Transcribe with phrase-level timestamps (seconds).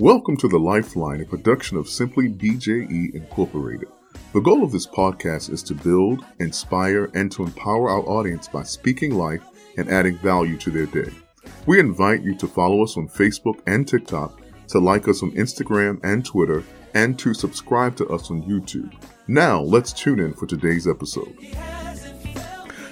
[0.00, 3.90] Welcome to The Lifeline, a production of Simply BJE Incorporated.
[4.32, 8.62] The goal of this podcast is to build, inspire, and to empower our audience by
[8.62, 9.42] speaking life
[9.76, 11.12] and adding value to their day.
[11.66, 16.02] We invite you to follow us on Facebook and TikTok, to like us on Instagram
[16.02, 16.64] and Twitter,
[16.94, 18.94] and to subscribe to us on YouTube.
[19.28, 21.36] Now, let's tune in for today's episode.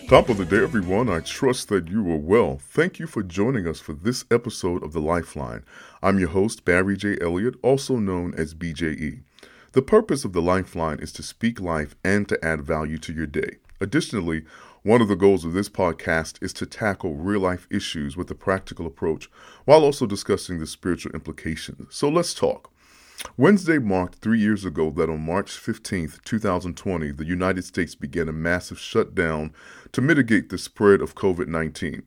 [0.09, 1.11] Top of the day, everyone.
[1.11, 2.57] I trust that you are well.
[2.63, 5.67] Thank you for joining us for this episode of The Lifeline.
[6.03, 7.19] I'm your host, Barry J.
[7.21, 9.21] Elliott, also known as BJE.
[9.73, 13.27] The purpose of The Lifeline is to speak life and to add value to your
[13.27, 13.59] day.
[13.83, 14.47] Additionally,
[14.83, 18.35] one of the goals of this podcast is to tackle real life issues with a
[18.35, 19.31] practical approach
[19.67, 21.95] while also discussing the spiritual implications.
[21.95, 22.73] So let's talk.
[23.37, 28.33] Wednesday marked three years ago that on March 15, 2020, the United States began a
[28.33, 29.53] massive shutdown
[29.93, 32.03] to mitigate the spread of COVID 19.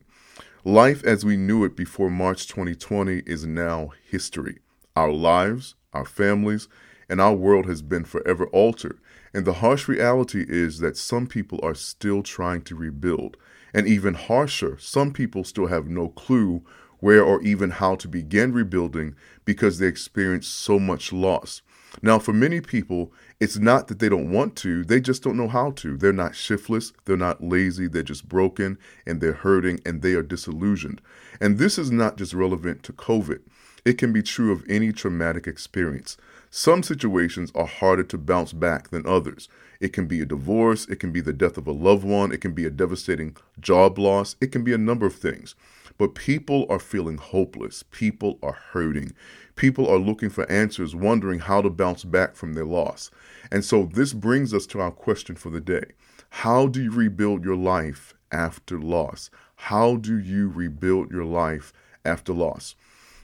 [0.64, 4.60] Life as we knew it before March 2020 is now history.
[4.96, 6.68] Our lives, our families,
[7.10, 8.98] and our world has been forever altered.
[9.34, 13.36] And the harsh reality is that some people are still trying to rebuild.
[13.74, 16.62] And even harsher, some people still have no clue
[17.02, 19.12] where or even how to begin rebuilding
[19.44, 21.60] because they experience so much loss.
[22.00, 25.48] Now, for many people, it's not that they don't want to, they just don't know
[25.48, 25.96] how to.
[25.96, 30.22] They're not shiftless, they're not lazy, they're just broken and they're hurting and they are
[30.22, 31.02] disillusioned.
[31.40, 33.40] And this is not just relevant to COVID,
[33.84, 36.16] it can be true of any traumatic experience.
[36.50, 39.48] Some situations are harder to bounce back than others.
[39.80, 42.40] It can be a divorce, it can be the death of a loved one, it
[42.40, 45.56] can be a devastating job loss, it can be a number of things.
[45.98, 47.82] But people are feeling hopeless.
[47.90, 49.12] People are hurting.
[49.56, 53.10] People are looking for answers, wondering how to bounce back from their loss.
[53.50, 55.84] And so this brings us to our question for the day
[56.30, 59.30] How do you rebuild your life after loss?
[59.56, 61.72] How do you rebuild your life
[62.04, 62.74] after loss?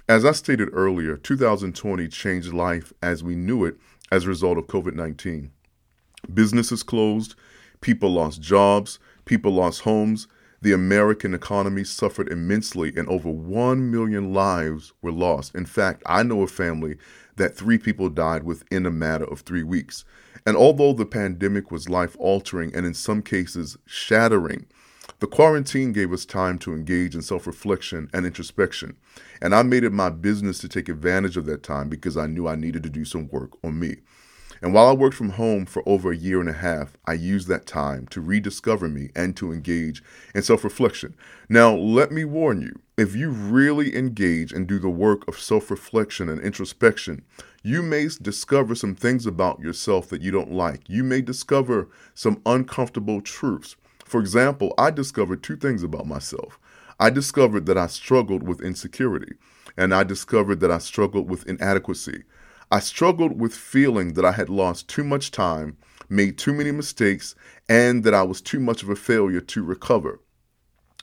[0.08, 3.76] As I stated earlier, 2020 changed life as we knew it
[4.10, 5.50] as a result of COVID 19.
[6.32, 7.34] Businesses closed,
[7.80, 10.26] people lost jobs, people lost homes,
[10.60, 15.54] the American economy suffered immensely and over 1 million lives were lost.
[15.54, 16.96] In fact, I know a family
[17.36, 20.04] that three people died within a matter of three weeks.
[20.44, 24.66] And although the pandemic was life altering and in some cases shattering,
[25.20, 28.96] the quarantine gave us time to engage in self reflection and introspection.
[29.40, 32.46] And I made it my business to take advantage of that time because I knew
[32.46, 33.96] I needed to do some work on me.
[34.60, 37.48] And while I worked from home for over a year and a half, I used
[37.48, 40.02] that time to rediscover me and to engage
[40.34, 41.14] in self reflection.
[41.48, 45.70] Now, let me warn you if you really engage and do the work of self
[45.70, 47.22] reflection and introspection,
[47.62, 50.88] you may discover some things about yourself that you don't like.
[50.88, 53.76] You may discover some uncomfortable truths.
[54.04, 56.58] For example, I discovered two things about myself.
[56.98, 59.34] I discovered that I struggled with insecurity,
[59.76, 62.24] and I discovered that I struggled with inadequacy.
[62.70, 67.34] I struggled with feeling that I had lost too much time, made too many mistakes,
[67.68, 70.20] and that I was too much of a failure to recover.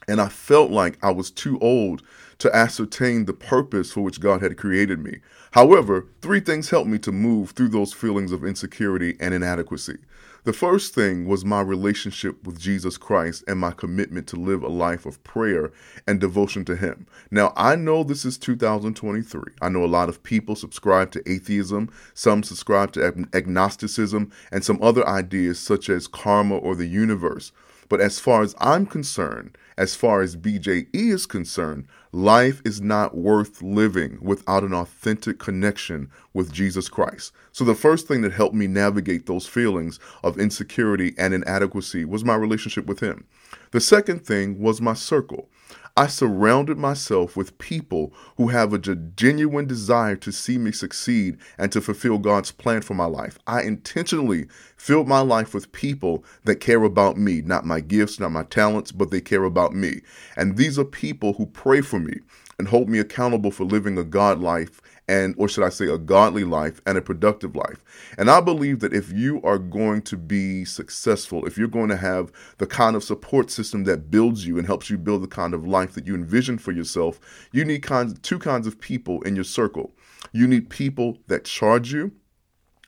[0.07, 2.03] And I felt like I was too old
[2.39, 5.19] to ascertain the purpose for which God had created me.
[5.51, 9.97] However, three things helped me to move through those feelings of insecurity and inadequacy.
[10.45, 14.67] The first thing was my relationship with Jesus Christ and my commitment to live a
[14.67, 15.71] life of prayer
[16.05, 17.07] and devotion to Him.
[17.31, 19.53] Now, I know this is 2023.
[19.59, 24.77] I know a lot of people subscribe to atheism, some subscribe to agnosticism, and some
[24.83, 27.51] other ideas such as karma or the universe.
[27.89, 33.15] But as far as I'm concerned, as far as BJE is concerned, life is not
[33.15, 37.33] worth living without an authentic connection with Jesus Christ.
[37.51, 42.23] So, the first thing that helped me navigate those feelings of insecurity and inadequacy was
[42.23, 43.25] my relationship with Him.
[43.71, 45.49] The second thing was my circle.
[45.97, 51.71] I surrounded myself with people who have a genuine desire to see me succeed and
[51.71, 53.39] to fulfill God's plan for my life.
[53.47, 58.33] I intentionally filled my life with people that care about me, not my gifts, not
[58.33, 60.01] my talents, but they care about me.
[60.35, 62.19] And these are people who pray for me
[62.59, 65.97] and hold me accountable for living a God life and or should I say a
[65.97, 67.83] godly life and a productive life.
[68.17, 71.97] And I believe that if you are going to be successful, if you're going to
[71.97, 75.53] have the kind of support system that builds you and helps you build the kind
[75.53, 77.19] of life that you envision for yourself,
[77.51, 79.93] you need kinds two kinds of people in your circle.
[80.31, 82.11] You need people that charge you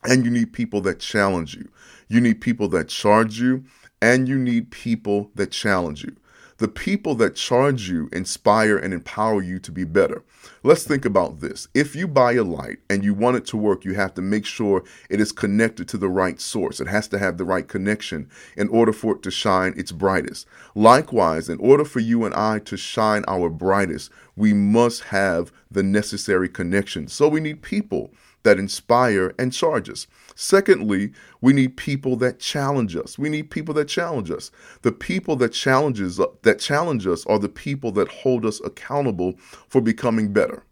[0.03, 1.69] and you need people that challenge you.
[2.07, 3.65] You need people that charge you
[4.01, 6.15] and you need people that challenge you.
[6.57, 10.23] The people that charge you, inspire, and empower you to be better.
[10.63, 11.67] Let's think about this.
[11.75, 14.45] If you buy a light and you want it to work, you have to make
[14.45, 16.79] sure it is connected to the right source.
[16.79, 20.47] It has to have the right connection in order for it to shine its brightest.
[20.73, 25.83] Likewise, in order for you and I to shine our brightest, we must have the
[25.83, 27.07] necessary connection.
[27.07, 28.11] So we need people
[28.47, 30.07] that inspire and charge us.
[30.33, 31.11] Secondly,
[31.41, 33.19] we need people that challenge us.
[33.19, 34.51] We need people that challenge us.
[34.83, 39.33] The people that challenges that challenge us are the people that hold us accountable
[39.67, 40.63] for becoming better.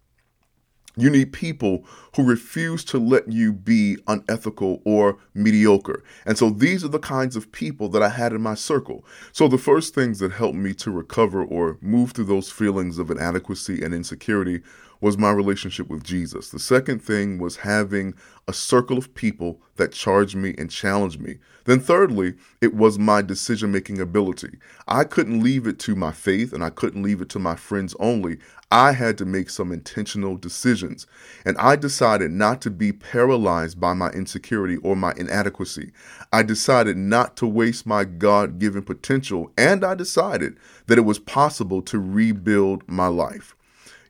[0.95, 1.83] You need people
[2.15, 6.01] who refuse to let you be unethical or mediocre.
[6.25, 9.03] And so these are the kinds of people that I had in my circle.
[9.33, 13.11] So the first things that helped me to recover or move through those feelings of
[13.11, 14.61] inadequacy and insecurity
[15.05, 16.49] was my relationship with Jesus.
[16.49, 18.15] The second thing was having
[18.47, 21.37] a circle of people that charged me and challenged me.
[21.65, 24.57] Then, thirdly, it was my decision making ability.
[24.87, 27.93] I couldn't leave it to my faith and I couldn't leave it to my friends
[27.99, 28.39] only.
[28.71, 31.05] I had to make some intentional decisions.
[31.45, 35.91] And I decided not to be paralyzed by my insecurity or my inadequacy.
[36.33, 39.51] I decided not to waste my God given potential.
[39.55, 40.57] And I decided
[40.87, 43.55] that it was possible to rebuild my life.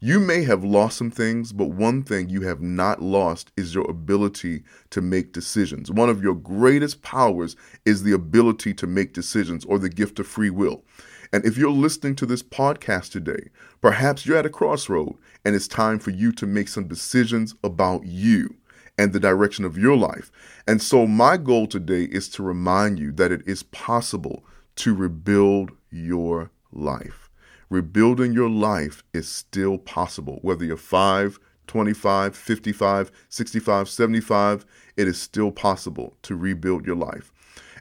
[0.02, 3.90] You may have lost some things, but one thing you have not lost is your
[3.90, 5.90] ability to make decisions.
[5.90, 7.56] One of your greatest powers
[7.86, 10.84] is the ability to make decisions or the gift of free will.
[11.32, 13.50] And if you're listening to this podcast today,
[13.80, 15.16] perhaps you're at a crossroad
[15.46, 18.54] and it's time for you to make some decisions about you
[18.98, 20.30] and the direction of your life.
[20.68, 24.44] And so, my goal today is to remind you that it is possible
[24.76, 27.25] to rebuild your life
[27.70, 30.40] rebuilding your life is still possible.
[30.42, 34.66] Whether you're 5, 25, 55, 65, 75,
[34.98, 37.32] it is still possible to rebuild your life.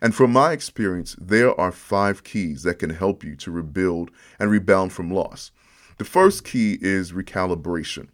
[0.01, 4.51] And from my experience, there are five keys that can help you to rebuild and
[4.51, 5.51] rebound from loss.
[5.99, 8.09] The first key is recalibration.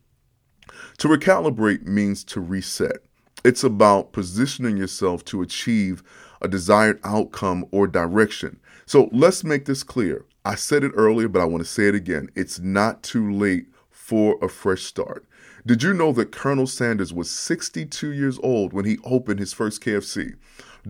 [0.98, 2.98] To recalibrate means to reset.
[3.44, 6.02] It's about positioning yourself to achieve
[6.42, 8.60] a desired outcome or direction.
[8.86, 10.24] So let's make this clear.
[10.44, 12.30] I said it earlier, but I want to say it again.
[12.34, 15.26] It's not too late for a fresh start.
[15.66, 19.82] Did you know that Colonel Sanders was 62 years old when he opened his first
[19.82, 20.36] KFC?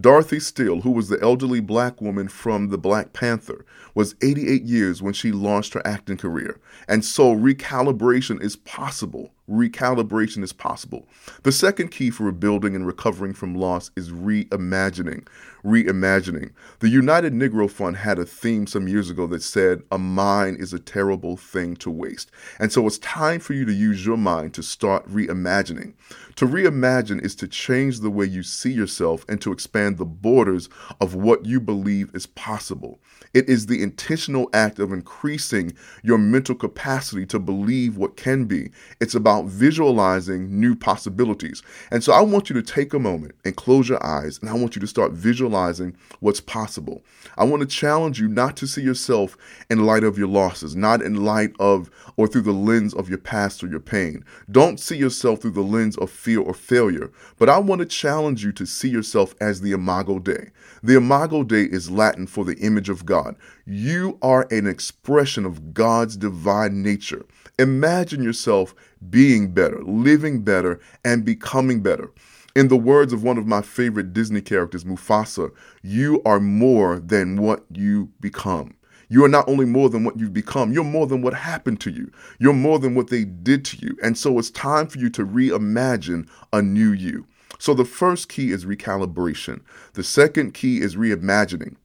[0.00, 5.02] Dorothy Steel, who was the elderly black woman from the Black Panther, was 88 years
[5.02, 6.61] when she launched her acting career.
[6.87, 9.32] And so recalibration is possible.
[9.50, 11.08] Recalibration is possible.
[11.43, 15.26] The second key for rebuilding and recovering from loss is reimagining
[15.64, 16.50] reimagining.
[16.81, 20.73] The United Negro Fund had a theme some years ago that said, A mind is
[20.73, 22.31] a terrible thing to waste.
[22.58, 25.94] And so it's time for you to use your mind to start reimagining.
[26.37, 30.69] To reimagine is to change the way you see yourself and to expand the borders
[31.00, 32.99] of what you believe is possible.
[33.35, 38.70] It is the intentional act of increasing your mental capacity to believe what can be.
[39.00, 41.63] It's about visualizing new possibilities.
[41.91, 44.55] And so I want you to take a moment and close your eyes and I
[44.55, 47.03] want you to start visualizing visualizing what's possible.
[47.39, 49.37] I want to challenge you not to see yourself
[49.71, 53.19] in light of your losses, not in light of or through the lens of your
[53.19, 54.25] past or your pain.
[54.51, 58.45] Don't see yourself through the lens of fear or failure, but I want to challenge
[58.45, 60.51] you to see yourself as the Imago Dei.
[60.83, 63.37] The Imago Dei is Latin for the image of God.
[63.67, 67.25] You are an expression of God's divine nature.
[67.59, 68.75] Imagine yourself
[69.08, 72.11] being better, living better, and becoming better.
[72.56, 75.50] In the words of one of my favorite Disney characters, Mufasa,
[75.82, 78.75] you are more than what you become.
[79.08, 81.91] You are not only more than what you've become, you're more than what happened to
[81.91, 82.11] you.
[82.38, 83.97] You're more than what they did to you.
[84.02, 87.26] And so it's time for you to reimagine a new you.
[87.59, 89.62] So the first key is recalibration.
[89.95, 91.76] The second key is reimagining.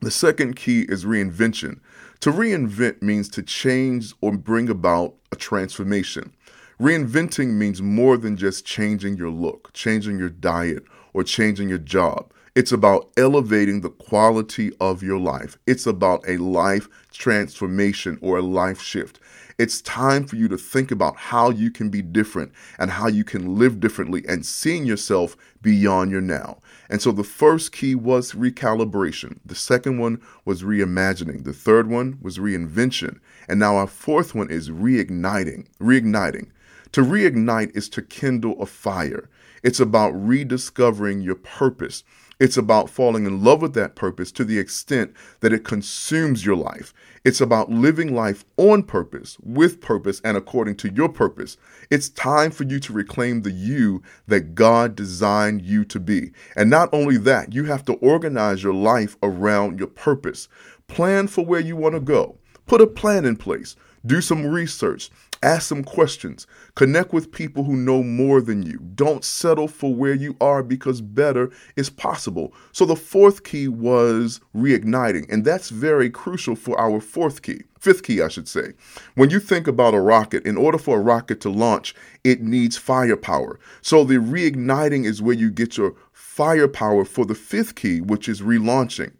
[0.00, 1.80] The second key is reinvention.
[2.20, 6.32] To reinvent means to change or bring about a transformation.
[6.80, 12.32] Reinventing means more than just changing your look, changing your diet, or changing your job.
[12.54, 15.58] It's about elevating the quality of your life.
[15.66, 19.20] It's about a life transformation or a life shift.
[19.58, 23.24] It's time for you to think about how you can be different and how you
[23.24, 26.60] can live differently and seeing yourself beyond your now.
[26.88, 29.38] And so the first key was recalibration.
[29.44, 31.44] The second one was reimagining.
[31.44, 33.20] The third one was reinvention.
[33.48, 35.66] And now our fourth one is reigniting.
[35.78, 36.52] Reigniting.
[36.92, 39.28] To reignite is to kindle a fire.
[39.62, 42.02] It's about rediscovering your purpose.
[42.40, 46.56] It's about falling in love with that purpose to the extent that it consumes your
[46.56, 46.94] life.
[47.22, 51.58] It's about living life on purpose, with purpose, and according to your purpose.
[51.90, 56.32] It's time for you to reclaim the you that God designed you to be.
[56.56, 60.48] And not only that, you have to organize your life around your purpose.
[60.88, 62.38] Plan for where you want to go.
[62.66, 63.76] Put a plan in place.
[64.06, 65.10] Do some research.
[65.42, 66.46] Ask some questions.
[66.74, 68.78] Connect with people who know more than you.
[68.94, 72.52] Don't settle for where you are because better is possible.
[72.72, 77.62] So the fourth key was reigniting, and that's very crucial for our fourth key.
[77.78, 78.74] Fifth key, I should say.
[79.14, 82.76] When you think about a rocket, in order for a rocket to launch, it needs
[82.76, 83.58] firepower.
[83.80, 88.42] So the reigniting is where you get your firepower for the fifth key, which is
[88.42, 89.12] relaunching.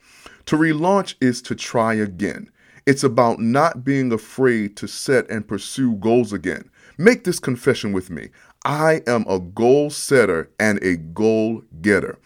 [0.46, 2.50] To relaunch is to try again.
[2.86, 6.70] It's about not being afraid to set and pursue goals again.
[6.98, 8.28] Make this confession with me.
[8.64, 12.18] I am a goal setter and a goal getter.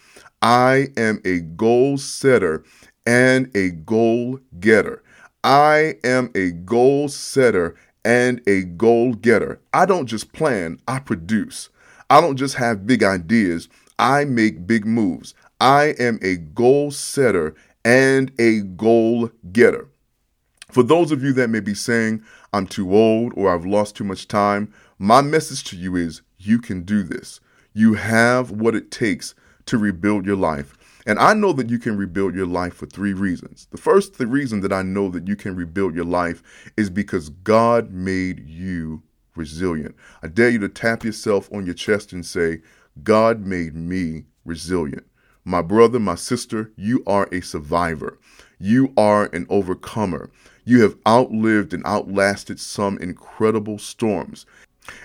[0.43, 2.65] I am a goal setter
[3.07, 5.03] and a goal getter.
[5.43, 9.61] I am a goal setter and a goal getter.
[9.73, 11.71] I don't just plan, I produce.
[12.11, 13.69] I don't just have big ideas,
[13.99, 15.35] I make big moves.
[15.61, 19.89] I am a goal setter and a goal getter.
[20.75, 24.03] For those of you that may be saying, I'm too old or I've lost too
[24.03, 27.39] much time, my message to you is you can do this.
[27.75, 30.77] You have what it takes to rebuild your life.
[31.07, 33.69] And I know that you can rebuild your life for three reasons.
[33.71, 36.43] The first the reason that I know that you can rebuild your life
[36.77, 39.05] is because God made you
[39.37, 39.95] resilient.
[40.25, 42.63] I dare you to tap yourself on your chest and say,
[43.05, 45.07] God made me resilient.
[45.45, 48.19] My brother, my sister, you are a survivor.
[48.59, 50.31] You are an overcomer.
[50.65, 54.47] You have outlived and outlasted some incredible storms.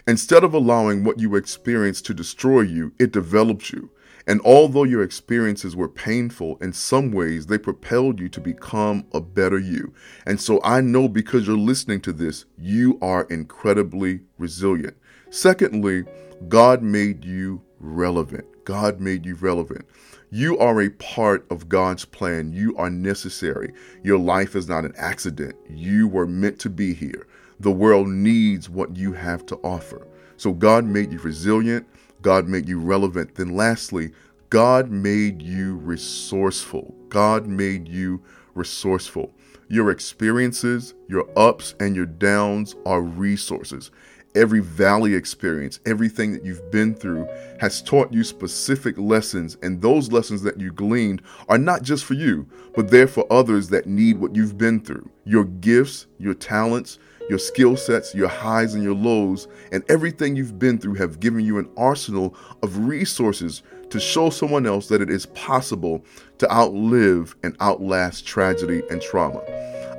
[0.07, 3.89] Instead of allowing what you experienced to destroy you, it developed you.
[4.27, 9.19] And although your experiences were painful, in some ways they propelled you to become a
[9.19, 9.93] better you.
[10.25, 14.95] And so I know because you're listening to this, you are incredibly resilient.
[15.31, 16.05] Secondly,
[16.47, 18.45] God made you relevant.
[18.65, 19.85] God made you relevant.
[20.31, 22.53] You are a part of God's plan.
[22.53, 23.74] You are necessary.
[24.03, 25.55] Your life is not an accident.
[25.67, 27.25] You were meant to be here.
[27.59, 30.05] The world needs what you have to offer.
[30.38, 31.88] So God made you resilient.
[32.21, 33.33] God made you relevant.
[33.36, 34.12] Then, lastly,
[34.51, 36.93] God made you resourceful.
[37.09, 38.21] God made you
[38.53, 39.31] resourceful.
[39.67, 43.89] Your experiences, your ups and your downs are resources
[44.36, 47.27] every valley experience, everything that you've been through
[47.59, 49.57] has taught you specific lessons.
[49.62, 53.69] And those lessons that you gleaned are not just for you, but they're for others
[53.69, 55.09] that need what you've been through.
[55.25, 60.57] Your gifts, your talents, your skill sets, your highs and your lows, and everything you've
[60.57, 65.09] been through have given you an arsenal of resources to show someone else that it
[65.09, 66.03] is possible
[66.39, 69.41] to outlive and outlast tragedy and trauma.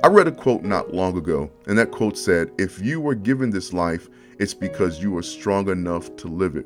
[0.03, 3.51] I read a quote not long ago, and that quote said, If you were given
[3.51, 4.09] this life,
[4.41, 6.65] it's because you are strong enough to live it.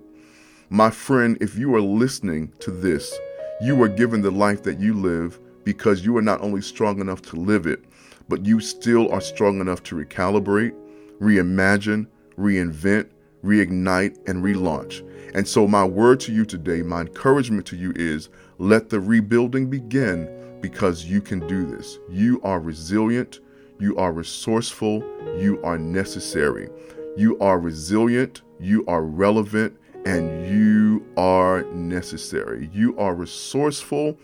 [0.69, 3.13] My friend, if you are listening to this,
[3.61, 7.21] you are given the life that you live because you are not only strong enough
[7.23, 7.83] to live it,
[8.29, 10.73] but you still are strong enough to recalibrate,
[11.19, 12.07] reimagine,
[12.39, 13.09] reinvent,
[13.43, 15.05] reignite, and relaunch.
[15.35, 19.69] And so, my word to you today, my encouragement to you is let the rebuilding
[19.69, 21.99] begin because you can do this.
[22.09, 23.41] You are resilient,
[23.79, 25.03] you are resourceful,
[25.37, 26.69] you are necessary.
[27.17, 32.69] You are resilient, you are relevant, and you are necessary.
[32.73, 34.17] You are resourceful,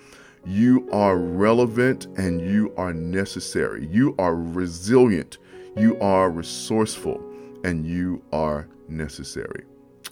[0.46, 3.88] you are relevant, and you are necessary.
[3.88, 5.38] You are resilient,
[5.78, 7.22] you are resourceful,
[7.64, 9.64] and you are necessary.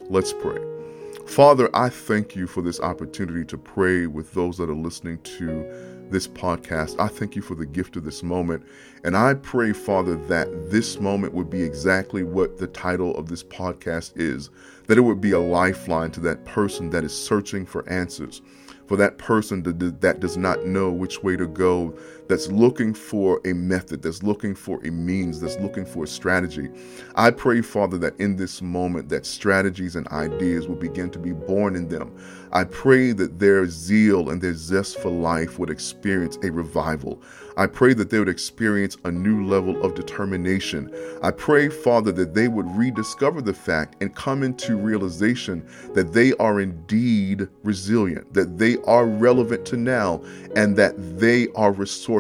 [0.10, 0.62] Let's pray.
[1.26, 5.89] Father, I thank you for this opportunity to pray with those that are listening to
[6.12, 7.00] this podcast.
[7.00, 8.66] I thank you for the gift of this moment.
[9.04, 13.44] And I pray, Father, that this moment would be exactly what the title of this
[13.44, 14.50] podcast is
[14.88, 18.42] that it would be a lifeline to that person that is searching for answers
[18.90, 19.62] for that person
[20.02, 21.96] that does not know which way to go,
[22.30, 26.70] that's looking for a method, that's looking for a means, that's looking for a strategy.
[27.16, 31.32] I pray, Father, that in this moment that strategies and ideas will begin to be
[31.32, 32.16] born in them.
[32.52, 37.22] I pray that their zeal and their zest for life would experience a revival.
[37.58, 40.94] I pray that they would experience a new level of determination.
[41.22, 46.34] I pray, Father, that they would rediscover the fact and come into realization that they
[46.34, 50.22] are indeed resilient, that they are relevant to now,
[50.56, 52.19] and that they are resourceful.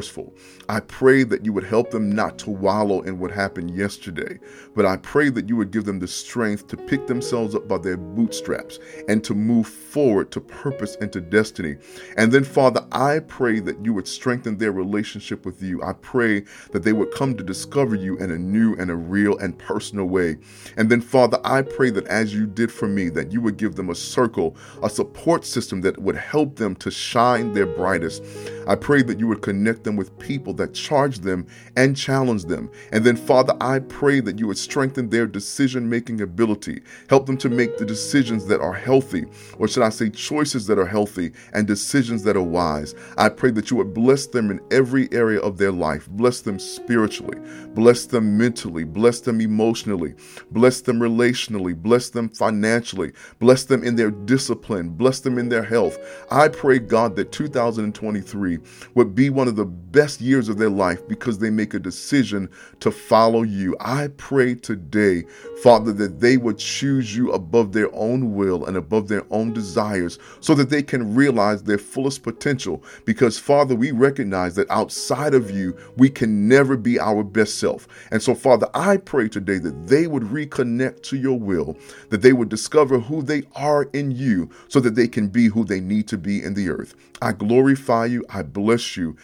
[0.70, 4.40] I pray that you would help them not to wallow in what happened yesterday,
[4.76, 7.80] but I pray that you would give them the strength to pick themselves up by
[7.80, 11.78] their bootstraps and to move forward to purpose and to destiny.
[12.18, 15.82] And then, Father, I pray that you would strengthen their relationship with you.
[15.82, 16.42] I pray
[16.72, 20.06] that they would come to discover you in a new and a real and personal
[20.06, 20.38] way.
[20.78, 23.76] And then, Father, I pray that as you did for me, that you would give
[23.76, 28.24] them a circle, a support system that would help them to shine their brightest.
[28.68, 32.46] I pray that you would connect them them with people that charge them and challenge
[32.46, 32.70] them.
[32.92, 36.82] And then, Father, I pray that you would strengthen their decision making ability.
[37.10, 39.26] Help them to make the decisions that are healthy,
[39.58, 42.94] or should I say, choices that are healthy and decisions that are wise.
[43.18, 46.08] I pray that you would bless them in every area of their life.
[46.10, 47.40] Bless them spiritually,
[47.74, 50.14] bless them mentally, bless them emotionally,
[50.52, 55.64] bless them relationally, bless them financially, bless them in their discipline, bless them in their
[55.64, 55.98] health.
[56.30, 58.60] I pray, God, that 2023
[58.94, 62.50] would be one of the best years of their life because they make a decision
[62.80, 63.76] to follow you.
[63.80, 65.24] I pray today,
[65.64, 70.20] Father, that they would choose you above their own will and above their own desires
[70.40, 72.84] so that they can realize their fullest potential.
[73.06, 77.88] Because, Father, we recognize that outside of you, we can never be our best self.
[78.12, 81.78] And so, Father, I pray today that they would reconnect to your will,
[82.10, 85.64] that they would discover who they are in you so that they can be who
[85.64, 86.96] they need to be in the earth.
[87.22, 89.18] I glorify you, I bless you,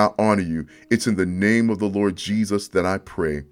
[0.00, 0.66] and I honor you.
[0.90, 3.44] It's in the name of the Lord Jesus that I pray.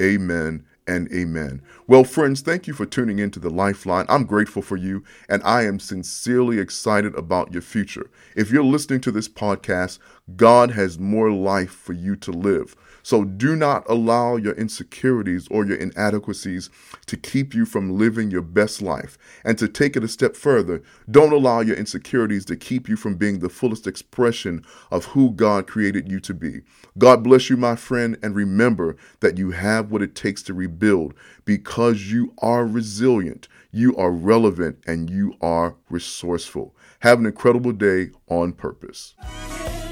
[0.00, 1.62] Amen and amen.
[1.88, 4.06] Well, friends, thank you for tuning into the Lifeline.
[4.08, 8.08] I'm grateful for you, and I am sincerely excited about your future.
[8.36, 9.98] If you're listening to this podcast,
[10.36, 12.76] God has more life for you to live.
[13.06, 16.70] So do not allow your insecurities or your inadequacies
[17.06, 19.16] to keep you from living your best life.
[19.44, 23.14] And to take it a step further, don't allow your insecurities to keep you from
[23.14, 26.62] being the fullest expression of who God created you to be.
[26.98, 31.14] God bless you, my friend, and remember that you have what it takes to rebuild
[31.44, 36.74] because you are resilient, you are relevant, and you are resourceful.
[37.02, 39.14] Have an incredible day on purpose.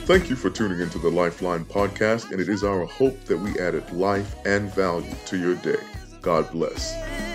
[0.05, 3.59] Thank you for tuning into the Lifeline podcast, and it is our hope that we
[3.59, 5.81] added life and value to your day.
[6.21, 7.34] God bless.